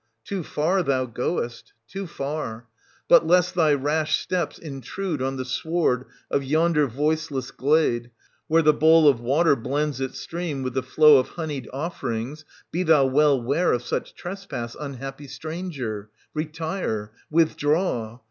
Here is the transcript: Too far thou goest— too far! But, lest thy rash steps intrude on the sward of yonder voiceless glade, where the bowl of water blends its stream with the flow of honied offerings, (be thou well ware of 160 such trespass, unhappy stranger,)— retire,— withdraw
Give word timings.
Too 0.25 0.41
far 0.41 0.81
thou 0.81 1.05
goest— 1.05 1.73
too 1.93 2.07
far! 2.07 2.65
But, 3.07 3.27
lest 3.27 3.53
thy 3.53 3.75
rash 3.75 4.19
steps 4.19 4.57
intrude 4.57 5.21
on 5.21 5.37
the 5.37 5.45
sward 5.45 6.05
of 6.31 6.43
yonder 6.43 6.87
voiceless 6.87 7.51
glade, 7.51 8.09
where 8.47 8.63
the 8.63 8.73
bowl 8.73 9.07
of 9.07 9.19
water 9.19 9.55
blends 9.55 10.01
its 10.01 10.17
stream 10.17 10.63
with 10.63 10.73
the 10.73 10.81
flow 10.81 11.17
of 11.19 11.27
honied 11.29 11.69
offerings, 11.71 12.45
(be 12.71 12.81
thou 12.81 13.05
well 13.05 13.39
ware 13.39 13.73
of 13.73 13.83
160 13.83 13.89
such 14.09 14.15
trespass, 14.19 14.75
unhappy 14.79 15.27
stranger,)— 15.27 16.09
retire,— 16.33 17.11
withdraw 17.29 18.17